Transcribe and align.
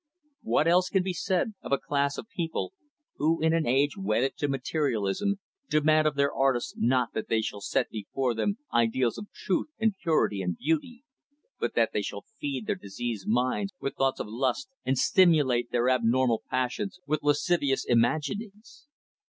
What 0.41 0.67
else 0.67 0.89
can 0.89 1.03
be 1.03 1.13
said 1.13 1.53
of 1.61 1.71
a 1.71 1.77
class 1.77 2.17
of 2.17 2.25
people 2.35 2.73
who, 3.17 3.39
in 3.39 3.53
an 3.53 3.67
age 3.67 3.95
wedded 3.99 4.35
to 4.37 4.47
materialism, 4.47 5.39
demand 5.69 6.07
of 6.07 6.15
their 6.15 6.33
artists 6.33 6.73
not 6.75 7.13
that 7.13 7.27
they 7.29 7.39
shall 7.43 7.61
set 7.61 7.87
before 7.91 8.33
them 8.33 8.57
ideals 8.73 9.19
of 9.19 9.31
truth 9.31 9.67
and 9.77 9.95
purity 9.95 10.41
and 10.41 10.57
beauty, 10.57 11.03
but 11.59 11.75
that 11.75 11.91
they 11.93 12.01
shall 12.01 12.25
feed 12.39 12.65
their 12.65 12.75
diseased 12.75 13.27
minds 13.27 13.73
with 13.79 13.95
thoughts 13.95 14.19
of 14.19 14.25
lust 14.27 14.69
and 14.83 14.97
stimulate 14.97 15.69
their 15.71 15.87
abnormal 15.87 16.41
passions 16.49 16.99
with 17.05 17.21
lascivious 17.21 17.85
imaginings? 17.85 18.87